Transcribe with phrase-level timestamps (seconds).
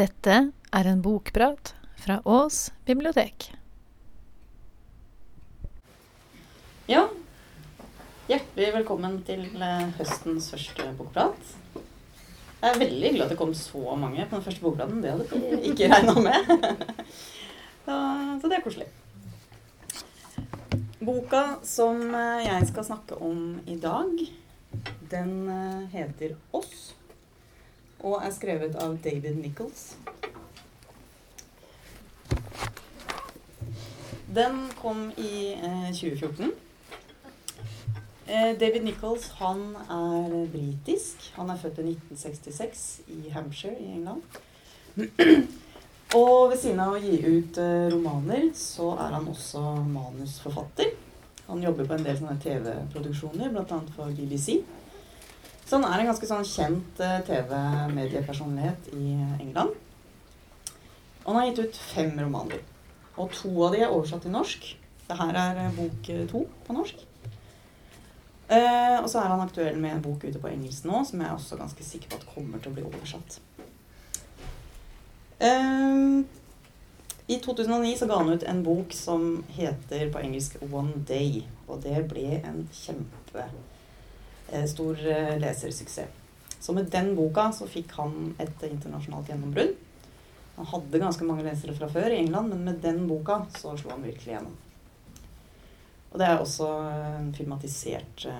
[0.00, 0.34] Dette
[0.72, 3.50] er en bokprat fra Ås bibliotek.
[6.88, 7.02] Ja,
[8.30, 11.50] hjertelig velkommen til eh, høstens første bokprat.
[11.74, 15.02] Jeg er veldig glad det kom så mange på den første bokpraten.
[15.04, 16.48] Det hadde jeg ikke regna med.
[17.84, 17.94] Så,
[18.40, 18.86] så det er koselig.
[21.00, 24.24] Boka som eh, jeg skal snakke om i dag,
[25.12, 26.90] den eh, heter Oss
[28.00, 29.94] og er skrevet av David Nichols.
[34.30, 36.52] Den kom i eh, 2014.
[38.30, 41.32] Eh, David Nichols han er britisk.
[41.34, 44.22] Han er født i 1966 i Hampshire i England.
[46.14, 50.94] Og ved siden av å gi ut eh, romaner, så er han også manusforfatter.
[51.50, 53.78] Han jobber på en del sånne TV-produksjoner, bl.a.
[53.96, 54.60] for BBC.
[55.70, 59.76] Så han er en ganske sånn kjent eh, TV-mediepersonlighet i England.
[61.22, 62.64] Og han har gitt ut fem romaner.
[63.14, 64.66] Og to av de er oversatt til norsk.
[65.04, 67.06] Dette er eh, bok eh, to på norsk.
[68.50, 71.30] Eh, og så er han aktuell med en bok ute på engelsk nå, som jeg
[71.30, 73.38] er også ganske sikker på at kommer til å bli oversatt.
[75.38, 76.20] Eh,
[77.30, 81.44] I 2009 så ga han ut en bok som heter på engelsk One Day.
[81.70, 83.46] Og det ble en kjempestor
[84.52, 86.16] eh, lesersuksess.
[86.60, 89.76] Så med den boka så fikk han et internasjonalt gjennombrudd.
[90.56, 93.94] Han hadde ganske mange lesere fra før i England, men med den boka så slo
[93.94, 94.58] han virkelig gjennom.
[96.10, 98.36] Og det er også en, eh,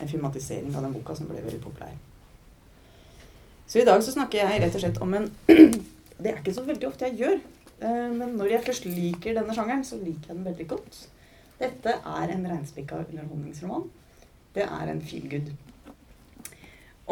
[0.00, 1.94] en filmatisering av den boka som ble veldig populær.
[3.66, 5.30] Så i dag så snakker jeg rett og slett om en
[6.18, 7.40] Det er ikke så veldig ofte jeg gjør.
[7.80, 11.08] eh, Men når jeg først liker denne sjangeren, så liker jeg den veldig godt.
[11.58, 13.88] Dette er en reinspikka underholdningsroman.
[14.56, 15.50] Det er en feel good.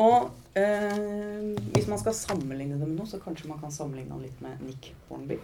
[0.01, 4.25] Og øh, hvis man skal sammenligne det med noe, så kanskje man kan sammenligne den
[4.25, 5.37] litt med Nick Hornby.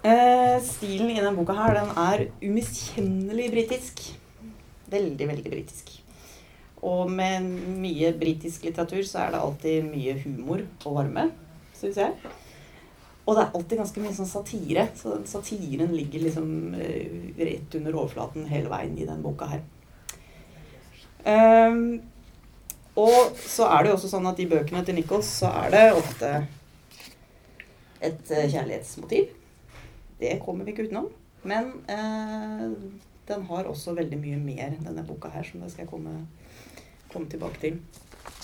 [0.00, 4.00] Eh, stilen i denne boka her, den er umiskjennelig britisk.
[4.90, 5.92] Veldig, veldig britisk.
[6.88, 7.44] Og med
[7.82, 11.26] mye britisk litteratur så er det alltid mye humor og varme,
[11.76, 12.32] syns jeg.
[13.26, 14.86] Og det er alltid ganske mye sånn satire.
[14.96, 16.48] Så satiren ligger liksom
[16.80, 19.60] eh, rett under overflaten hele veien i den boka her.
[21.28, 22.00] Ehm,
[23.00, 25.84] og så er det jo også sånn at i bøkene til Nichols så er det
[25.94, 26.30] ofte
[28.00, 29.32] et eh, kjærlighetsmotiv.
[30.20, 31.08] Det kommer vi ikke utenom.
[31.48, 32.66] Men eh,
[33.30, 36.26] den har også veldig mye mer, denne boka her, som det skal komme,
[37.12, 37.80] komme tilbake til.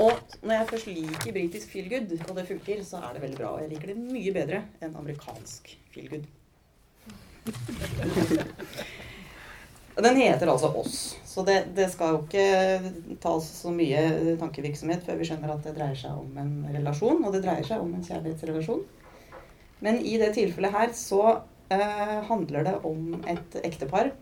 [0.00, 3.54] Og når jeg først liker britisk feelgood, og det funker, så er det veldig bra.
[3.56, 6.26] Og jeg liker det mye bedre enn amerikansk feel good.
[9.96, 11.16] Og Den heter altså Oss.
[11.24, 15.72] Så det, det skal jo ikke tas så mye tankevirksomhet før vi skjønner at det
[15.76, 18.84] dreier seg om en relasjon, og det dreier seg om en kjærlighetsrelasjon.
[19.84, 21.22] Men i det tilfellet her så
[21.72, 24.12] eh, handler det om et ektepar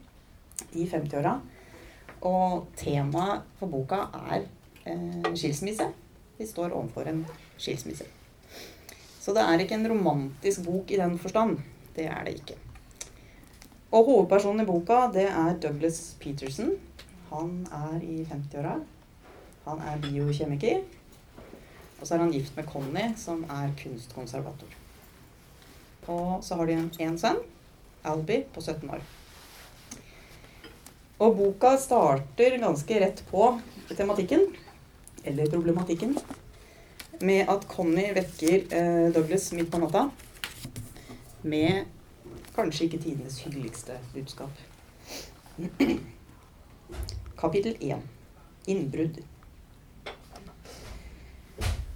[0.74, 1.36] i 50-åra.
[2.26, 4.46] Og temaet for boka er
[4.86, 5.90] eh, skilsmisse.
[6.38, 7.24] Vi står overfor en
[7.58, 8.06] skilsmisse.
[9.22, 11.58] Så det er ikke en romantisk bok i den forstand.
[11.96, 12.63] Det er det ikke.
[13.94, 16.72] Og hovedpersonen i boka, det er Douglas Peterson.
[17.30, 18.80] Han er i 50-åra.
[19.68, 20.80] Han er biokjemiker.
[22.00, 24.74] Og så er han gift med Connie, som er kunstkonservator.
[26.10, 27.38] Og så har de en, sønn,
[28.04, 29.06] Albie, på 17 år.
[31.22, 33.46] Og boka starter ganske rett på
[33.94, 34.48] tematikken,
[35.22, 36.18] eller problematikken,
[37.22, 40.08] med at Connie vekker eh, Douglas midt på natta
[41.46, 41.84] med
[42.54, 44.50] kanskje ikke tidenes hyggeligste budskap.
[47.42, 47.96] Kapittel 1.
[48.66, 49.22] Innbrudd.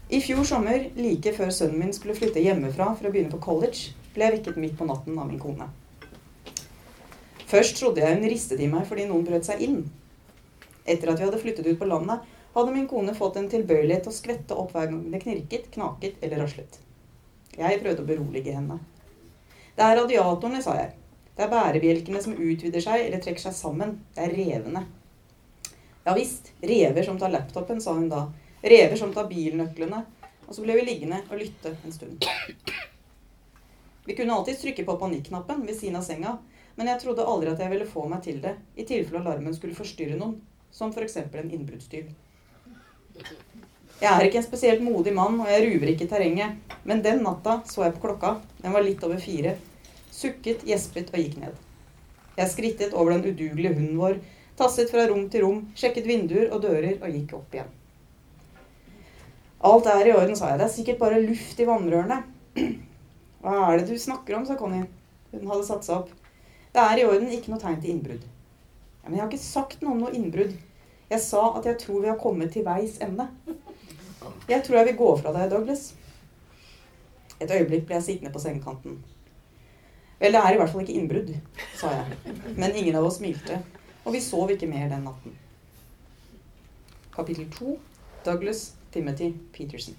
[0.08, 3.92] I fjor sommer, like før sønnen min skulle flytte hjemmefra for å begynne på college,
[4.14, 5.68] ble jeg vekket midt på natten av min kone.
[7.48, 9.82] Først trodde jeg hun ristet i meg fordi noen brøt seg inn.
[10.88, 12.24] Etter at vi hadde flyttet ut på landet,
[12.54, 16.22] hadde min kone fått en tilbøyelighet til å skvette opp hver gang det knirket, knaket
[16.24, 16.80] eller raslet.
[17.58, 18.80] Jeg prøvde å berolige henne.
[19.78, 20.90] Det er radiatorene, sa jeg.
[21.38, 23.92] Det er bærebjelkene som utvider seg eller trekker seg sammen.
[24.16, 24.80] Det er revene.
[26.02, 28.24] Ja visst, rever som tar laptopen, sa hun da.
[28.64, 30.00] Rever som tar bilnøklene.
[30.48, 32.26] Og så ble vi liggende og lytte en stund.
[34.08, 36.34] Vi kunne alltids trykke på panikknappen ved siden av senga,
[36.74, 39.78] men jeg trodde aldri at jeg ville få meg til det, i tilfelle alarmen skulle
[39.78, 40.40] forstyrre noen,
[40.74, 41.20] som f.eks.
[41.22, 42.10] en innbruddstyv.
[43.98, 47.22] Jeg er ikke en spesielt modig mann, og jeg ruver ikke i terrenget, men den
[47.22, 49.58] natta så jeg på klokka, den var litt over fire,
[50.18, 51.56] sukket, gjespet og gikk ned.
[52.38, 54.20] Jeg skrittet over den udugelige hunden vår,
[54.58, 57.74] tasset fra rom til rom, sjekket vinduer og dører og gikk opp igjen.
[59.68, 60.60] Alt er i orden, sa jeg.
[60.60, 62.20] Det er sikkert bare luft i vannrørene.
[63.42, 64.86] Hva er det du snakker om, sa Connie.
[65.32, 66.12] Hun hadde satt seg opp.
[66.74, 68.22] Det er i orden, ikke noe tegn til innbrudd.
[69.02, 70.54] Ja, men jeg har ikke sagt noe om noe innbrudd.
[71.08, 73.26] Jeg sa at jeg tror vi har kommet til veis ende.
[74.48, 75.88] Jeg tror jeg vil gå fra deg, Douglas.
[77.38, 78.98] Et øyeblikk ble jeg sittende på sengekanten.
[80.18, 81.28] Vel, det er i hvert fall ikke innbrudd,
[81.78, 82.34] sa jeg.
[82.56, 83.60] Men ingen av oss smilte,
[84.02, 85.36] og vi sov ikke mer den natten.
[87.14, 87.76] Kapittel 2
[88.26, 89.94] Douglas Timothy Peterson.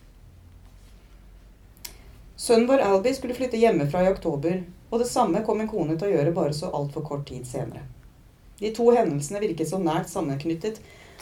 [2.39, 6.09] Sønnen vår Albie skulle flytte hjemmefra i oktober, og det samme kom en kone til
[6.09, 7.85] å gjøre bare så altfor kort tid senere.
[8.59, 10.79] De to hendelsene virket så nært sammenknyttet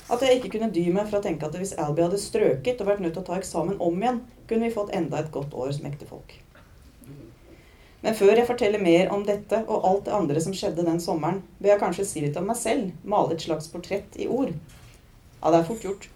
[0.08, 2.90] at jeg ikke kunne dy meg for å tenke at hvis Albie hadde strøket og
[2.90, 5.74] vært nødt til å ta eksamen om igjen, kunne vi fått enda et godt år
[5.76, 6.38] som ektefolk.
[8.04, 11.42] Men før jeg forteller mer om dette og alt det andre som skjedde den sommeren,
[11.58, 14.54] bør jeg kanskje si litt om meg selv, male et slags portrett i ord.
[15.42, 16.10] Ja, det er fort gjort.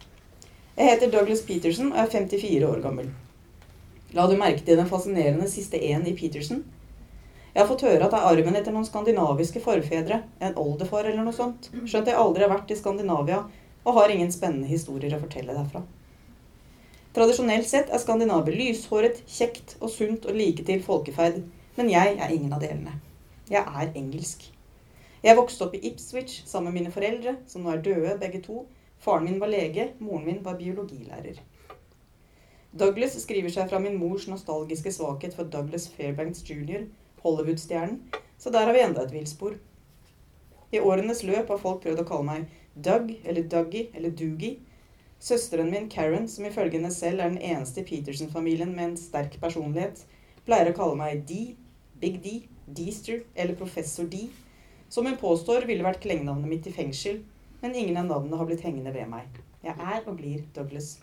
[0.78, 3.10] Jeg heter Douglas Peterson og er 54 år gammel.
[4.14, 6.62] La du merke til den fascinerende siste én i Peterson?
[7.52, 11.26] Jeg har fått høre at det er arven etter noen skandinaviske forfedre, en oldefar eller
[11.26, 13.42] noe sånt, skjønt jeg aldri har vært i Skandinavia
[13.82, 15.82] og har ingen spennende historier å fortelle derfra.
[17.12, 21.42] Tradisjonelt sett er skandinaver lyshåret, kjekt og sunt og like til folkeferd,
[21.78, 22.98] men jeg er ingen av delene.
[23.52, 24.46] Jeg er engelsk.
[25.22, 28.66] Jeg vokste opp i Ipswich sammen med mine foreldre, som nå er døde begge to.
[29.02, 31.42] Faren min var lege, moren min var biologilærer.
[32.72, 36.86] Douglas skriver seg fra min mors nostalgiske svakhet for Douglas Fairbanks jr.,
[37.22, 38.00] Hollywood-stjernen,
[38.40, 39.58] så der har vi enda et villspor.
[40.72, 44.62] I årenes løp har folk prøvd å kalle meg Doug eller Dougie eller Doogie.
[45.20, 49.36] Søsteren min Karen, som ifølge henne selv er den eneste i Peterson-familien med en sterk
[49.42, 50.06] personlighet,
[50.48, 51.58] pleier å kalle meg D,
[52.02, 54.28] Big D, Deester eller Professor D,
[54.90, 57.22] som hun påstår ville vært klengenavnet mitt i fengsel,
[57.62, 59.28] men ingen av navnene har blitt hengende ved meg.
[59.62, 60.96] Jeg er og blir Douglas.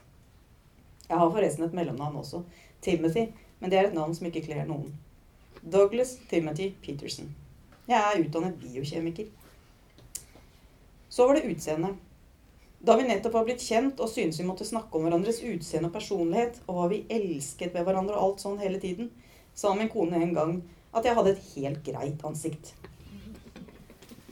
[1.09, 2.43] Jeg har forresten et mellomnavn også,
[2.83, 3.29] Timothy,
[3.61, 4.91] men det er et navn som ikke kler noen.
[5.63, 7.31] Douglas Timothy Peterson.
[7.89, 9.31] Jeg er utdannet biokjemiker.
[11.09, 11.95] Så var det utseendet.
[12.79, 15.95] Da vi nettopp var blitt kjent og syntes vi måtte snakke om hverandres utseende og
[15.97, 19.09] personlighet, og hva vi elsket ved hverandre og alt sånn hele tiden,
[19.55, 20.53] sa min kone en gang
[20.93, 22.73] at jeg hadde et helt greit ansikt.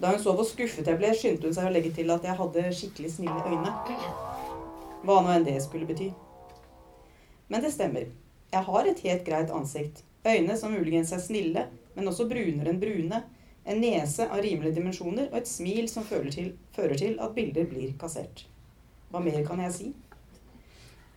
[0.00, 2.36] Da hun så hvor skuffet jeg ble, skyndte hun seg å legge til at jeg
[2.36, 3.72] hadde skikkelig snille øyne.
[5.06, 6.10] Hva nå enn det skulle bety.
[7.48, 8.10] Men det stemmer.
[8.52, 10.02] Jeg har et helt greit ansikt.
[10.26, 13.22] Øyne som muligens er snille, men også brunere enn brune,
[13.66, 17.94] en nese av rimelige dimensjoner og et smil som til, fører til at bilder blir
[17.98, 18.44] kassert.
[19.10, 19.88] Hva mer kan jeg si?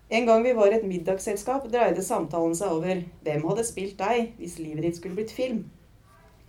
[0.09, 4.31] En gang vi var i et middagsselskap, dreide samtalen seg over hvem hadde spilt deg
[4.39, 5.67] hvis livet ditt skulle blitt film.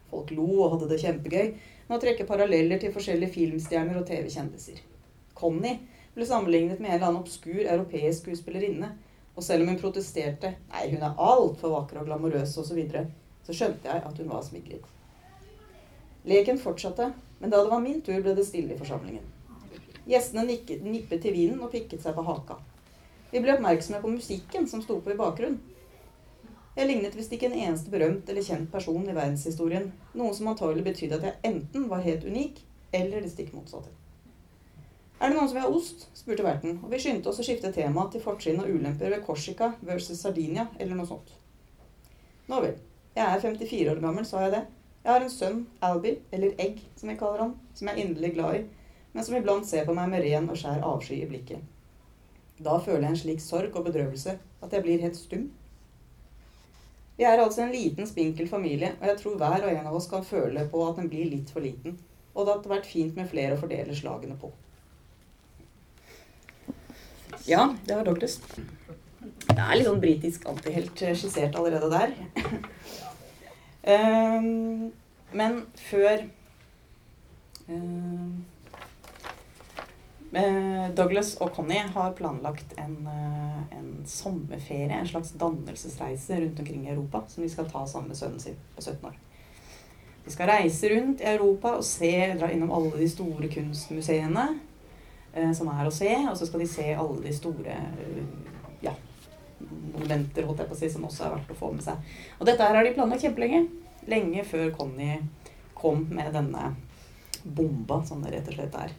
[0.09, 4.81] Folk lo og hadde det kjempegøy med å trekke paralleller til forskjellige filmstjerner og TV-kjendiser.
[5.37, 5.77] Connie
[6.15, 8.95] ble sammenlignet med en eller annen obskur europeisk skuespillerinne,
[9.37, 13.05] og selv om hun protesterte nei, hun er altfor vakker og glamorøs osv., så, videre,
[13.45, 14.89] så skjønte jeg at hun var smigret.
[16.33, 17.13] Leken fortsatte,
[17.45, 19.29] men da det var min tur, ble det stille i forsamlingen.
[20.09, 22.57] Gjestene nikket, nippet til vinen og pikket seg på haka.
[23.31, 25.61] Vi ble oppmerksomme på musikken som sto på i bakgrunnen.
[26.75, 30.85] Jeg lignet visst ikke en eneste berømt eller kjent person i verdenshistorien, noe som antagelig
[30.87, 32.61] betydde at jeg enten var helt unik,
[32.95, 33.91] eller det stikk motsatte.
[35.21, 36.07] Er det noen som vil ha ost?
[36.17, 39.75] spurte verten, og vi skyndte oss å skifte tema til fortrinn og ulemper ved Korsika
[39.85, 41.35] versus Sardinia, eller noe sånt.
[42.49, 42.79] Nå vel.
[43.19, 44.63] Jeg er 54 år gammel, sa jeg det.
[45.03, 48.33] Jeg har en sønn, Albie, eller Egg, som jeg kaller han, som jeg er inderlig
[48.39, 48.65] glad i,
[49.13, 51.61] men som iblant ser på meg med ren og skjær avsky i blikket.
[52.65, 55.49] Da føler jeg en slik sorg og bedrøvelse at jeg blir helt stum.
[57.17, 60.09] Vi er altså en liten, spinkel familie, og jeg tror hver og en av oss
[60.09, 61.99] kan føle på at den blir litt for liten,
[62.35, 64.53] og det hadde vært fint med flere å fordele slagene på.
[67.49, 68.39] Ja, det var Douglas.
[69.21, 72.15] Det er litt sånn britisk antihelt skissert allerede der.
[73.85, 74.91] Um,
[75.41, 76.25] men før
[77.69, 78.45] um,
[80.31, 86.93] Douglas og Connie har planlagt en, uh, en, sommerferie, en slags dannelsesreise rundt omkring i
[86.93, 89.17] Europa, som de skal ta sammen med sønnen sin på 17 år.
[90.25, 94.47] De skal reise rundt i Europa og se, dra innom alle de store kunstmuseene
[95.35, 98.23] eh, som er å se, og så skal de se alle de store uh,
[98.87, 98.95] ja,
[99.67, 102.17] monumenter holdt jeg på å si, som også er verdt å få med seg.
[102.39, 103.65] Og dette her har de planlagt kjempelenge.
[104.07, 105.19] Lenge før Connie
[105.75, 106.75] kom med denne
[107.43, 108.99] bomba, som det rett og slett er.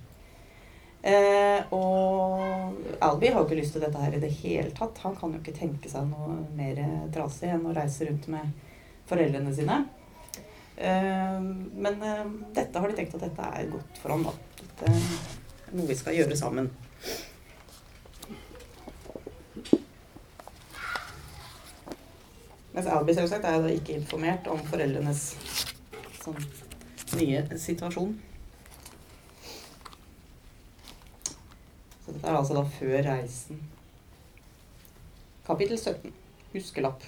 [1.02, 5.02] Eh, og Albie har jo ikke lyst til dette her i det hele tatt.
[5.06, 6.78] Han kan jo ikke tenke seg noe mer
[7.14, 8.54] trasig enn å reise rundt med
[9.10, 9.82] foreldrene sine.
[10.78, 14.62] Eh, men eh, dette har de tenkt at dette er godt for ham, da.
[14.62, 16.70] Dette er noe vi skal gjøre sammen.
[22.72, 25.32] Mens Albie selvsagt er da ikke informert om foreldrenes
[26.22, 26.38] sånn,
[27.20, 28.14] nye situasjon.
[32.22, 33.62] Dette er altså da før reisen.
[35.48, 36.12] Kapittel 17.
[36.54, 37.02] Huskelapp.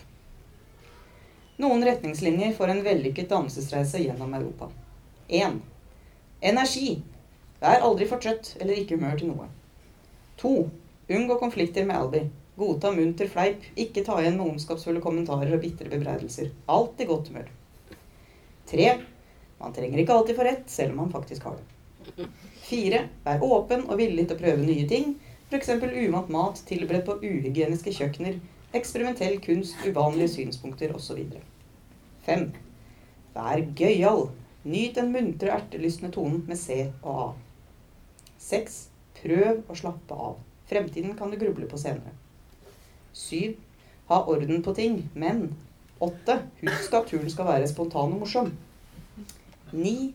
[1.62, 4.72] Noen retningslinjer for en vellykket dannelsesreise gjennom Europa.
[5.29, 5.60] 1.
[6.41, 6.96] Energi.
[7.62, 9.46] Vær aldri for trøtt eller ikke humør til noe.
[10.41, 10.53] 2.
[11.13, 12.32] Unngå konflikter med Albie.
[12.58, 13.62] Godta munter fleip.
[13.77, 16.50] Ikke ta igjen med ondskapsfulle kommentarer og bitre bebreidelser.
[16.74, 17.53] Alltid godt humør.
[18.74, 18.89] 3.
[19.62, 22.25] Man trenger ikke alltid få rett, selv om man faktisk har det.
[22.70, 23.00] 4.
[23.25, 25.15] Vær åpen og villig til å prøve nye ting.
[25.50, 25.70] F.eks.
[25.84, 28.39] uvant mat tilberedt på uhygieniske kjøkkener,
[28.74, 31.20] eksperimentell kunst, uvanlige synspunkter osv.
[32.25, 32.48] 5.
[33.36, 34.29] Vær gøyal.
[34.63, 37.27] Nyt den muntre, ertelystne tonen med C og A.
[38.39, 38.79] 6.
[39.20, 40.39] Prøv å slappe av.
[40.72, 42.15] Fremtiden kan du gruble på senere.
[43.13, 43.53] 7.
[44.10, 45.50] Ha orden på ting, men
[46.03, 46.39] 8.
[46.63, 48.53] Husk at turen skal være spontan og morsom.
[49.72, 50.13] 9.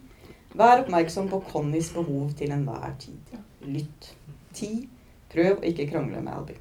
[0.57, 3.37] Vær oppmerksom på Connys behov til enhver tid.
[3.69, 4.15] Lytt.
[4.57, 4.89] Ti.
[5.29, 6.57] Prøv å ikke krangle med Albie.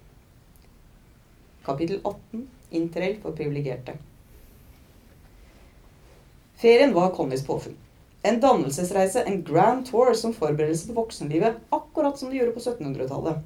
[1.63, 2.44] Kapittel 18.
[2.75, 3.96] Interrail for privilegerte.
[6.60, 7.77] Ferien var Connys påfunn.
[8.27, 13.39] En dannelsesreise, en grand tour som forberedelse på voksenlivet, akkurat som de gjorde på 1700-tallet.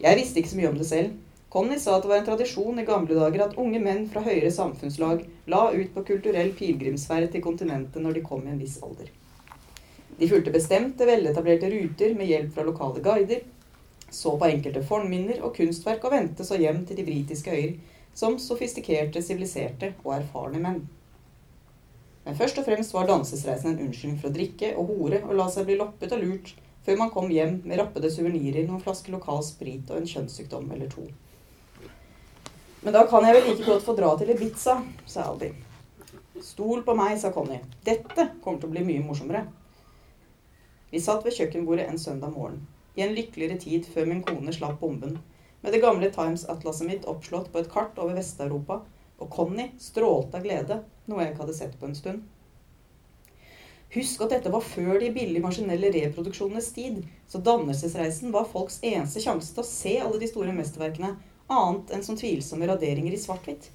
[0.00, 1.12] Jeg visste ikke så mye om det selv.
[1.52, 4.50] Conny sa at det var en tradisjon i gamle dager at unge menn fra høyere
[4.52, 9.12] samfunnslag la ut på kulturell pilegrimsferd til kontinentet når de kom i en viss alder.
[10.18, 13.42] De fulgte bestemte, veletablerte ruter med hjelp fra lokale guider,
[14.10, 17.74] så på enkelte fornminner og kunstverk og vendte så hjem til de britiske øyer
[18.16, 20.86] som sofistikerte, siviliserte og erfarne menn.
[22.24, 25.50] Men først og fremst var dansesreisen en unnskyldning for å drikke og hore og la
[25.52, 26.54] seg bli loppet og lurt
[26.86, 30.90] før man kom hjem med rappede suvenirer, noen flasker lokal sprit og en kjønnssykdom eller
[30.90, 31.04] to.
[32.86, 34.76] Men da kan jeg vel like godt få dra til Ibiza,
[35.10, 35.56] sa Albin.
[36.42, 37.58] Stol på meg, sa Conny.
[37.82, 39.42] Dette kommer til å bli mye morsommere.
[40.96, 42.62] Vi satt ved kjøkkenbordet en søndag morgen,
[42.96, 45.18] i en lykkeligere tid før min kone slapp bomben,
[45.60, 48.78] med det gamle Times-atlaset mitt oppslått på et kart over Vest-Europa,
[49.20, 52.24] og Conny strålte av glede, noe jeg ikke hadde sett på en stund.
[53.92, 59.20] Husk at dette var før de billige maskinelle reproduksjonenes tid, så dannelsesreisen var folks eneste
[59.26, 61.12] sjanse til å se alle de store mesterverkene,
[61.60, 63.68] annet enn som tvilsomme raderinger i svart-hvitt.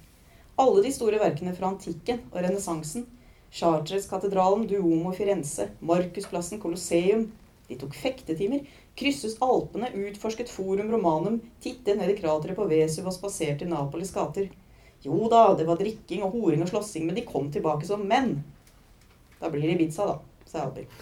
[0.58, 3.06] Alle de store verkene fra antikken og renessansen,
[3.52, 7.26] Chartres-katedralen, Duomo Firenze, Markusplassen, Colosseum
[7.68, 8.64] De tok fektetimer,
[8.96, 14.12] krysset Alpene, utforsket Forum Romanum, tittet ned i krateret på Vesuv og spaserte i Napolis
[14.12, 14.48] gater.
[15.04, 18.38] Jo da, det var drikking og horing og slåssing, men de kom tilbake som menn.
[19.40, 20.18] Da blir det Ibiza, da,
[20.48, 20.92] sa Albert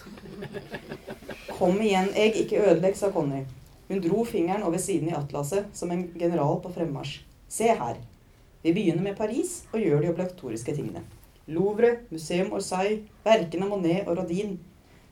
[1.59, 3.45] Kom igjen, egg, ikke ødelegg, sa Conny.
[3.91, 7.21] Hun dro fingeren over siden i atlaset som en general på fremmarsj.
[7.51, 8.03] Se her.
[8.63, 11.07] Vi begynner med Paris og gjør de obligatoriske tingene.
[11.51, 14.55] Louvre, Museum Orsay, verkene Monet og Rodin.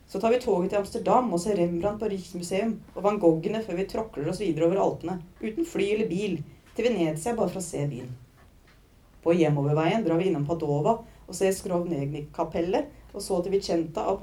[0.08, 3.76] Så tar vi toget til Amsterdam og ser Rembrandt på Riksmuseum og van Goghene før
[3.80, 6.38] vi tråkler oss videre over Alpene, uten fly eller bil,
[6.76, 8.08] til Venezia bare for å se byen.
[9.24, 10.94] På hjemoverveien drar vi innom Padova
[11.26, 14.22] og ser Skrovnegni-kapellet, og så til Vicenta og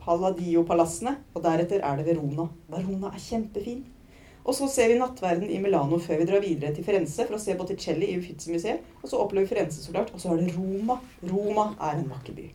[0.00, 2.46] Palladio-palassene, og deretter er det Verona.
[2.70, 3.82] Verona er kjempefin.
[4.44, 7.42] Og så ser vi nattverden i Milano før vi drar videre til Firenze for å
[7.42, 8.86] se Botticelli i Uffizi-museet.
[9.02, 10.14] Og så opplever vi Firenze så klart.
[10.16, 10.96] Og så er det Roma.
[11.28, 12.46] Roma er en vakker by.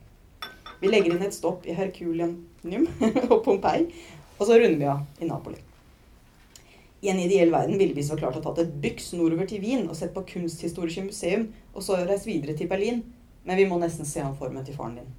[0.82, 2.90] Vi legger inn et stopp i Herculianum
[3.34, 3.88] og Pompeii,
[4.36, 5.62] og så runder vi av i Napoli.
[7.06, 9.86] I en ideell verden ville vi så klart ha tatt et byks nordover til Wien
[9.86, 13.04] og sett på Kunsthistoriske museum, og så reist videre til Berlin.
[13.46, 15.14] Men vi må nesten se an formen til faren din.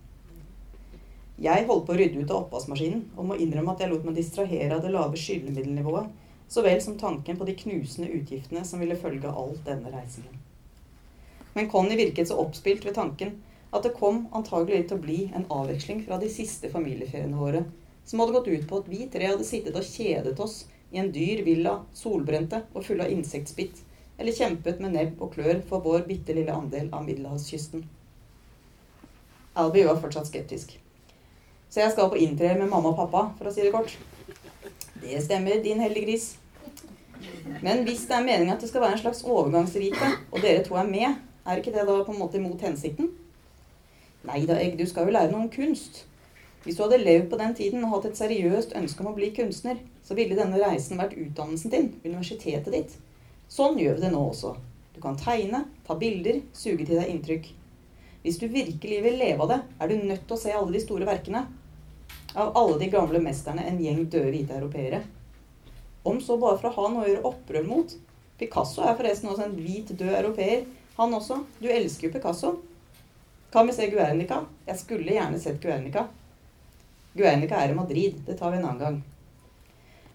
[1.40, 4.16] Jeg holdt på å rydde ut av oppvaskmaskinen, og må innrømme at jeg lot meg
[4.18, 6.08] distrahere av det lave skyllemiddelnivået,
[6.48, 10.38] så vel som tanken på de knusende utgiftene som ville følge all denne reisingen.
[11.56, 13.38] Men Conny virket så oppspilt ved tanken
[13.70, 17.64] at det kom antagelig til å bli en avveksling fra de siste familieferiene våre,
[18.06, 21.10] som hadde gått ut på at vi tre hadde sittet og kjedet oss i en
[21.12, 23.82] dyr villa, solbrente og full av insektspitt,
[24.16, 27.82] eller kjempet med nebb og klør for vår bitte lille andel av middelhavskysten.
[29.56, 30.76] Albie var fortsatt skeptisk.
[31.68, 33.96] Så jeg skal på inntre med mamma og pappa, for å si det kort.
[35.02, 36.26] Det stemmer, din heldige gris.
[37.62, 40.76] Men hvis det er meningen at det skal være en slags overgangsrite, og dere to
[40.76, 43.12] er med, er ikke det da på en måte imot hensikten?
[44.26, 46.04] Nei da, Egg, du skal jo lære noe om kunst.
[46.64, 49.30] Hvis du hadde levd på den tiden og hatt et seriøst ønske om å bli
[49.36, 52.96] kunstner, så ville denne reisen vært utdannelsen din, universitetet ditt.
[53.46, 54.56] Sånn gjør vi det nå også.
[54.96, 57.46] Du kan tegne, ta bilder, suge til deg inntrykk.
[58.24, 60.82] Hvis du virkelig vil leve av det, er du nødt til å se alle de
[60.82, 61.44] store verkene.
[62.36, 65.00] Av alle de gamle mesterne en gjeng døde hvite europeere.
[66.04, 67.94] Om så bare for å ha noe å gjøre opprør mot.
[68.36, 70.66] Picasso er forresten også en hvit, død europeer
[70.98, 71.38] Han også.
[71.60, 72.50] Du elsker jo Picasso.
[73.52, 74.42] Kan vi se Guernica?
[74.66, 76.06] Jeg skulle gjerne sett Guernica.
[77.16, 78.20] Guernica er i Madrid.
[78.26, 79.00] Det tar vi en annen gang.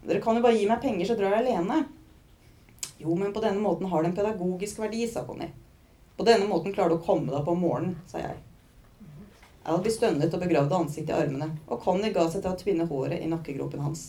[0.06, 1.84] Dere kan jo bare gi meg penger, så drar jeg alene.
[3.02, 5.50] Jo, men på denne måten har det en pedagogisk verdi, sa Conny.
[6.18, 8.38] På denne måten klarer du å komme deg opp om morgenen, sa jeg.
[9.64, 13.22] Albie stønnet og begravde ansiktet i armene, og Conny ga seg til å tvinne håret
[13.22, 14.08] i nakkegropen hans.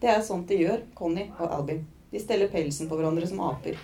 [0.00, 1.84] Det er sånt de gjør, Conny og Albie.
[2.10, 3.78] De steller pelsen på hverandre som aper.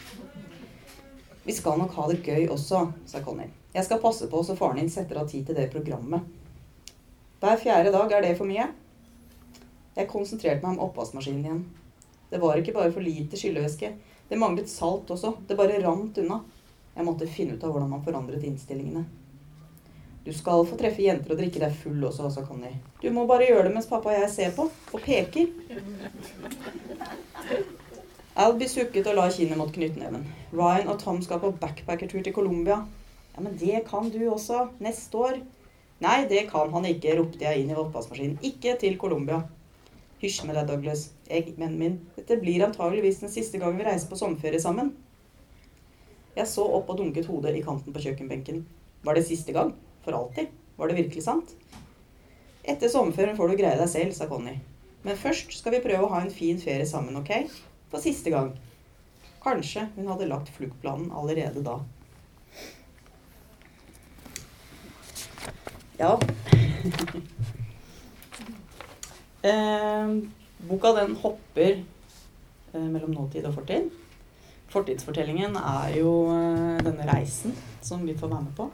[1.46, 3.48] Vi skal nok ha det gøy også, sa Conny.
[3.72, 6.28] Jeg skal passe på så faren din setter av tid til det programmet.
[7.40, 8.68] Hver fjerde dag, er det for mye?
[9.96, 11.66] Jeg konsentrerte meg om oppvaskmaskinen igjen.
[12.28, 13.94] Det var ikke bare for lite skyllevæske.
[14.28, 15.38] Det manglet salt også.
[15.48, 16.42] Det bare rant unna.
[16.96, 19.04] Jeg måtte finne ut av hvordan man forandret innstillingene.
[20.26, 22.72] Du skal få treffe jenter og drikke deg full også, sa Conny.
[22.98, 25.52] Du må bare gjøre det mens pappa og jeg ser på, og peker.
[28.42, 30.26] Albie sukket og la kinnet mot knyttneven.
[30.50, 32.80] Ryan og Tom skal på backpackertur til Colombia.
[33.36, 34.66] Ja, men det kan du også.
[34.82, 35.38] Neste år.
[36.02, 38.42] Nei, det kan han ikke, ropte jeg inn i oppvaskmaskinen.
[38.50, 39.44] Ikke til Colombia.
[40.18, 41.06] Hysj med deg, Douglas.
[41.30, 44.90] Jeg, vennen min, dette blir antageligvis den siste gangen vi reiser på sommerferie sammen.
[46.34, 48.64] Jeg så opp og dunket hodet i kanten på kjøkkenbenken.
[49.06, 49.76] Var det siste gang?
[50.06, 50.46] For alltid?
[50.76, 51.56] Var det virkelig sant?
[52.62, 54.60] Etter sommerferien får du greie deg selv, sa Conny.
[55.02, 57.50] Men først skal vi prøve å ha en fin ferie sammen, ok?
[57.90, 58.52] For siste gang.
[59.42, 61.80] Kanskje hun hadde lagt fluktplanen allerede da.
[65.98, 66.14] Ja.
[69.50, 70.06] eh,
[70.70, 73.90] boka den hopper eh, mellom nåtid og fortid.
[74.70, 78.70] Fortidsfortellingen er jo eh, denne reisen som vi får være med på.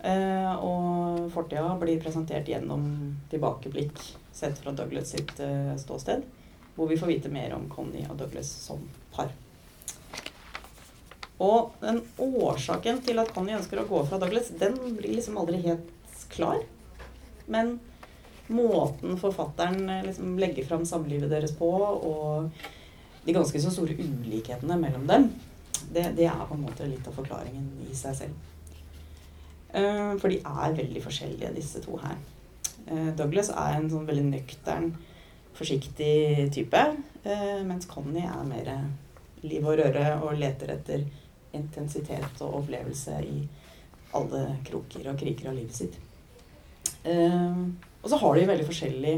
[0.00, 2.84] Eh, og fortida blir presentert gjennom
[3.28, 3.98] tilbakeblikk
[4.32, 6.24] sett fra Douglas sitt eh, ståsted.
[6.76, 8.80] Hvor vi får vite mer om Connie og Douglas som
[9.12, 9.32] par.
[11.40, 15.60] Og den årsaken til at Connie ønsker å gå fra Douglas, den blir liksom aldri
[15.64, 16.62] helt klar.
[17.50, 17.78] Men
[18.48, 22.48] måten forfatteren eh, liksom legger fram samlivet deres på, og
[23.26, 25.28] de ganske så store ulikhetene mellom dem,
[25.92, 28.48] det, det er på en måte litt av forklaringen i seg selv.
[29.72, 32.18] Eh, for de er veldig forskjellige, disse to her.
[32.86, 34.90] Eh, Douglas er en sånn veldig nøktern,
[35.54, 36.82] forsiktig type.
[37.22, 38.70] Eh, mens Connie er mer
[39.42, 41.04] liv og røre og leter etter
[41.56, 43.40] intensitet og opplevelse i
[44.14, 45.96] alle kroker og kriker av livet sitt.
[47.00, 49.14] Og så har de veldig forskjellig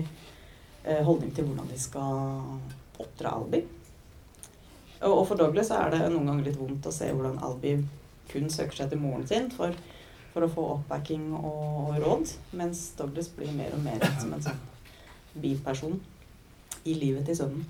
[1.03, 3.63] holdning til hvordan de skal oppdra Albi.
[5.09, 7.75] Og for Douglas er det noen ganger litt vondt å se hvordan Albi
[8.31, 9.51] kun søker seg til moren sin.
[9.51, 9.75] For
[10.33, 12.33] for å få oppbacking og råd.
[12.57, 14.61] Mens Douglas blir mer og mer som en sånn
[15.43, 16.01] biperson
[16.85, 17.67] i livet til sønnen.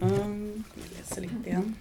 [0.00, 1.74] Um, jeg leser litt igjen.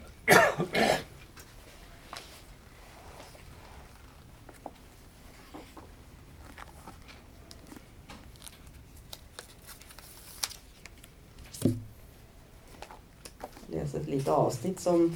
[13.70, 15.08] Lese et lite avsnitt som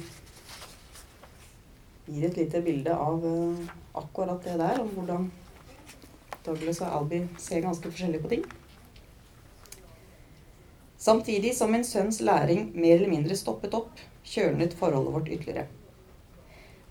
[2.14, 5.30] gir et lite bilde av uh, akkurat det der, om hvordan
[6.44, 8.44] Douglas og Albie ser ganske forskjellig på ting.
[11.04, 15.66] Samtidig som min sønns læring mer eller mindre stoppet opp, kjølnet forholdet vårt ytterligere.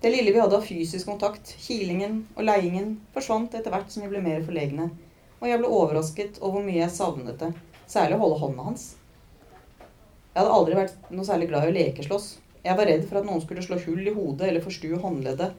[0.03, 4.11] Det lille vi hadde av fysisk kontakt, kilingen og leiingen, forsvant etter hvert som vi
[4.11, 4.89] ble mer forlegne,
[5.39, 7.53] og jeg ble overrasket over hvor mye jeg savnet det,
[7.87, 8.83] særlig å holde hånda hans.
[10.33, 12.27] Jeg hadde aldri vært noe særlig glad i å lekeslåss,
[12.63, 15.55] jeg var redd for at noen skulle slå hull i hodet eller forstue håndleddet.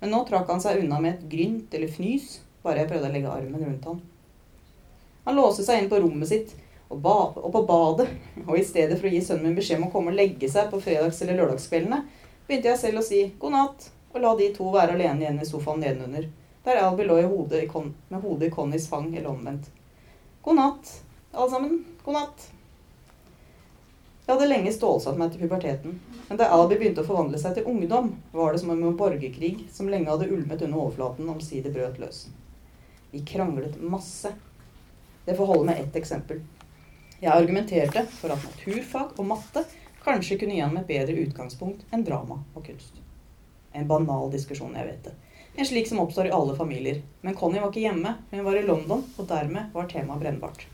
[0.00, 3.14] Men nå trakk han seg unna med et grynt eller fnys, bare jeg prøvde å
[3.14, 4.02] legge armen rundt ham.
[5.24, 6.54] Han låste seg inn på rommet sitt
[6.92, 7.00] og,
[7.52, 8.06] på badet,
[8.44, 10.70] og i stedet for å gi sønnen min beskjed om å komme og legge seg
[10.70, 12.02] på fredags- eller lørdagskveldene,
[12.46, 15.48] begynte jeg selv å si god natt, og la de to være alene igjen i
[15.48, 16.28] sofaen nedenunder,
[16.64, 19.72] der Albie lå hodet med hodet i Connys fang eller omvendt.
[20.44, 20.92] God natt,
[21.32, 21.80] alle sammen.
[22.04, 22.46] God natt.
[24.24, 25.98] Jeg hadde lenge stålsatt meg til puberteten,
[26.30, 29.66] men da Albi begynte å forvandle seg til ungdom, var det som om en borgerkrig
[29.68, 32.22] som lenge hadde ulmet under overflaten, omsider brøt løs.
[33.12, 34.32] Vi kranglet masse.
[35.26, 36.40] Det får holde med ett eksempel.
[37.20, 39.62] Jeg argumenterte for at naturfag og matte
[40.06, 42.96] kanskje kunne gi ham et bedre utgangspunkt enn drama og kunst.
[43.76, 45.12] En banal diskusjon, jeg vet det.
[45.54, 47.02] En slik som oppstår i alle familier.
[47.20, 50.64] Men Connie var ikke hjemme, hun var i London, og dermed var temaet brennbart.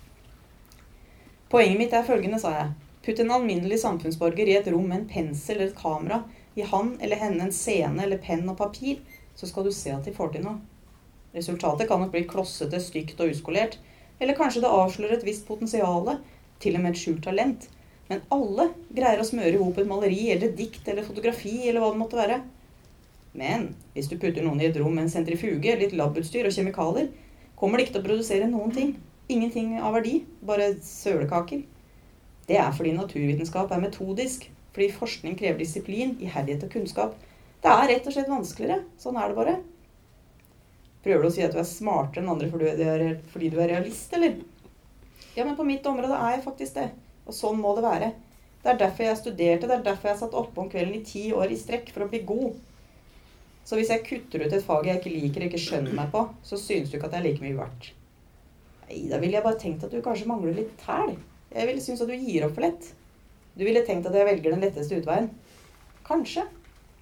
[1.50, 2.70] Poenget mitt er følgende, sa jeg.
[3.04, 6.22] Putt en alminnelig samfunnsborger i et rom med en pensel eller et kamera.
[6.54, 9.00] Gi han eller henne en scene eller penn og papir,
[9.34, 10.58] så skal du se at de får til noe.
[11.32, 13.78] Resultatet kan nok bli klossete, stygt og uskolert.
[14.20, 16.16] Eller kanskje det avslører et visst potensial,
[16.60, 17.68] til og med et skjult talent.
[18.10, 21.80] Men alle greier å smøre i hop et maleri eller et dikt eller fotografi eller
[21.80, 22.40] hva det måtte være.
[23.38, 27.12] Men hvis du putter noen i et rom med en sentrifuge, litt labutstyr og kjemikalier,
[27.56, 28.96] kommer de ikke til å produsere noen ting.
[29.30, 30.24] Ingenting av verdi.
[30.42, 31.62] Bare sølekaker.
[32.50, 34.48] Det er fordi naturvitenskap er metodisk.
[34.74, 37.18] Fordi forskning krever disiplin, iherdighet og kunnskap.
[37.62, 38.82] Det er rett og slett vanskeligere.
[38.98, 39.58] Sånn er det bare.
[41.04, 44.40] Prøver du å si at du er smartere enn andre fordi du er, realist, eller?
[45.36, 46.88] Ja, men på mitt område er jeg faktisk det.
[47.26, 48.10] Og sånn må det være.
[48.60, 51.22] Det er derfor jeg studerte, det er derfor jeg satt oppe om kvelden i ti
[51.32, 52.58] år i strekk for å bli god.
[53.64, 56.26] Så hvis jeg kutter ut et fag jeg ikke liker og ikke skjønner meg på,
[56.44, 57.92] så synes du ikke at det er like mye verdt.
[58.82, 61.14] Nei, da ville jeg bare tenkt at du kanskje mangler litt hæl.
[61.50, 62.90] Jeg ville synes at du gir opp for lett.
[63.58, 65.30] Du ville tenkt at jeg velger den letteste utveien.
[66.06, 66.46] Kanskje.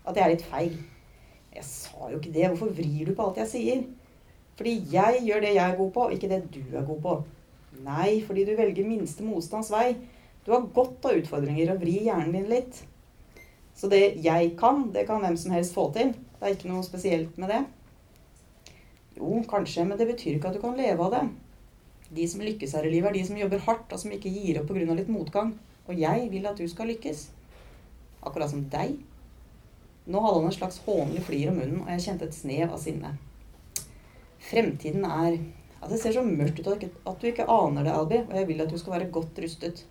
[0.09, 0.77] At jeg er litt feig.
[1.55, 2.47] Jeg sa jo ikke det.
[2.49, 3.83] Hvorfor vrir du på alt jeg sier?
[4.59, 7.17] Fordi jeg gjør det jeg er god på, ikke det du er god på.
[7.85, 9.93] Nei, fordi du velger minste motstands vei.
[10.47, 12.81] Du har godt av utfordringer og vri hjernen din litt.
[13.79, 16.15] Så det jeg kan, det kan hvem som helst få til.
[16.39, 17.61] Det er ikke noe spesielt med det.
[19.19, 21.23] Jo, kanskje, men det betyr ikke at du kan leve av det.
[22.15, 24.61] De som lykkes her i livet, er de som jobber hardt, og som ikke gir
[24.61, 24.95] opp pga.
[24.95, 25.53] litt motgang.
[25.89, 27.29] Og jeg vil at du skal lykkes.
[28.23, 28.97] Akkurat som deg.
[30.09, 32.81] Nå hadde han en slags hånlig flir om munnen, og jeg kjente et snev av
[32.81, 33.13] sinne.
[34.49, 35.39] Fremtiden er
[35.79, 36.69] at Det ser så mørkt ut
[37.07, 39.85] at du ikke aner det, Albi, og jeg vil at du skal være godt rustet.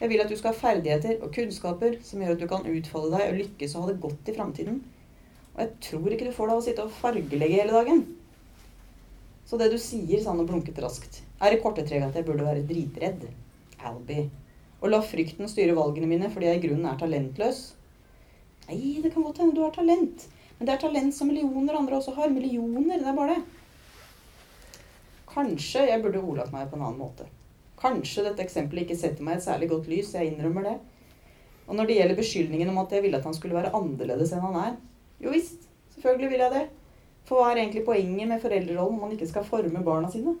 [0.00, 3.12] Jeg vil at du skal ha ferdigheter og kunnskaper som gjør at du kan utfolde
[3.14, 4.80] deg og lykkes og ha det godt i framtiden.
[5.54, 8.02] Og jeg tror ikke du får deg å sitte og fargelegge hele dagen.
[9.52, 12.24] Så det du sier, sa han og blunket raskt, er i korte trekk at jeg
[12.24, 13.26] burde være dritredd.
[13.84, 14.30] Albie.
[14.80, 17.58] Og la frykten styre valgene mine fordi jeg i grunnen er talentløs.
[18.70, 20.24] Nei, det kan godt hende du har talent.
[20.56, 22.32] Men det er talent som millioner andre også har.
[22.32, 24.80] Millioner, det er bare det.
[25.34, 27.28] Kanskje jeg burde ordlagt meg på en annen måte.
[27.82, 30.16] Kanskje dette eksempelet ikke setter meg i et særlig godt lys.
[30.16, 30.78] Jeg innrømmer det.
[31.66, 34.48] Og når det gjelder beskyldningen om at jeg ville at han skulle være annerledes enn
[34.48, 34.78] han er,
[35.20, 36.68] jo visst, selvfølgelig vil jeg det.
[37.28, 40.34] For hva er egentlig poenget med foreldrerollen om man ikke skal forme barna sine?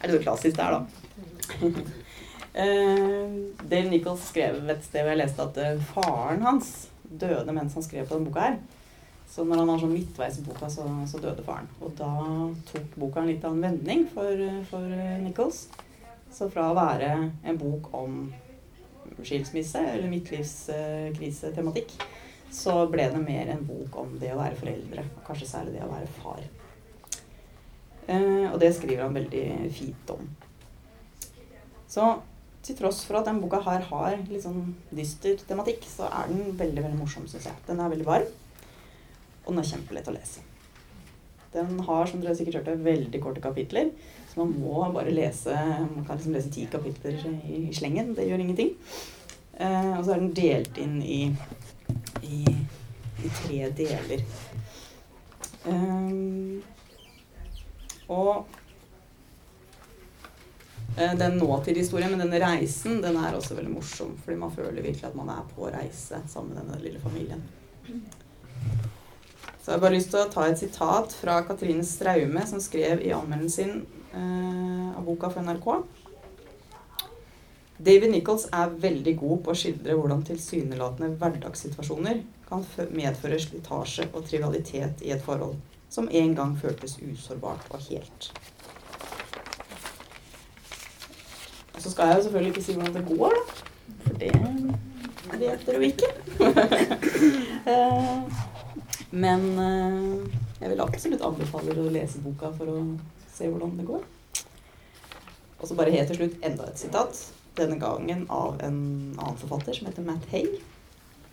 [0.00, 0.80] Er det noe klassisk der, da?
[1.60, 3.26] uh,
[3.68, 6.70] Dale Nichols skrev et sted hvor jeg leste at uh, faren hans
[7.10, 8.60] døde mens han skrev på denne boka her.
[9.30, 11.68] Så når han var sånn midtveis i boka, så, så, døde faren.
[11.82, 12.10] Og da
[12.72, 15.68] tok boka en litt av en vending for, for Nichols.
[16.34, 17.12] Så fra å være
[17.46, 18.24] en bok om
[19.22, 21.94] skilsmisse eller midtlivskrisetematikk,
[22.50, 25.04] så ble det mer en bok om det å være foreldre.
[25.18, 26.42] Og kanskje særlig det å være far.
[28.10, 29.44] Eh, og det skriver han veldig
[29.76, 30.28] fint om.
[31.90, 32.06] Så
[32.66, 36.56] til tross for at den boka her har litt sånn dyster tematikk, så er den
[36.58, 37.56] veldig veldig morsom, syns jeg.
[37.66, 38.30] Den er veldig varm,
[39.44, 40.44] og den er kjempelett å lese.
[41.54, 43.90] Den har som dere sikkert hørte, veldig korte kapitler.
[44.40, 45.52] Man må bare lese
[45.94, 48.14] man kan liksom lese ti kapitler i, slengen.
[48.16, 48.70] Det gjør ingenting.
[49.60, 51.20] Eh, og så er den delt inn i,
[52.24, 52.40] i,
[53.20, 54.24] i tre deler.
[55.66, 56.62] Um,
[58.08, 58.48] og
[60.96, 64.16] eh, den nåtidshistorien men denne reisen, den er også veldig morsom.
[64.24, 67.44] Fordi man føler virkelig at man er på reise sammen med denne lille familien.
[69.60, 73.04] Så jeg har bare lyst til å ta et sitat fra Katrine Straume, som skrev
[73.04, 75.68] i anmeldelsen sin av boka for NRK.
[77.80, 84.26] David Nichols er veldig god på å skildre hvordan tilsynelatende hverdagssituasjoner kan medføre slitasje og
[84.28, 85.56] trivialitet i et forhold
[85.90, 88.28] som en gang føltes usårbart og helt.
[91.74, 94.76] Og så skal jeg jo selvfølgelig ikke si hvordan det går, da.
[95.24, 96.10] For det vet dere jo ikke.
[97.70, 98.20] Eh,
[99.12, 102.78] men eh, jeg vil absolutt anbefale å lese boka for å
[103.40, 104.04] se hvordan det går.
[105.60, 107.20] Og så bare helt til slutt enda et sitat.
[107.58, 108.80] Denne gangen av en
[109.18, 110.46] annen forfatter som heter Matt Hay,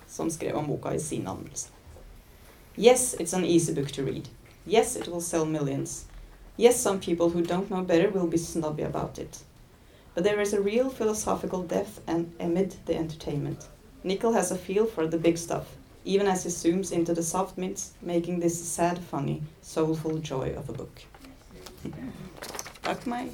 [0.10, 1.70] som skrev om boka i sin anmeldelse.
[2.78, 4.28] Yes, it's an easy book to read.
[4.66, 6.06] Yes, it will sell millions.
[6.58, 9.44] Yes, some people who don't know better will be snobby about it.
[10.14, 13.68] But there is a real philosophical depth and amid the entertainment.
[14.04, 17.58] Nickel has a feel for the big stuff, even as he zooms into the soft
[17.58, 21.04] mints, making this sad, funny, soulful joy of a book.
[22.84, 23.28] Takk for meg.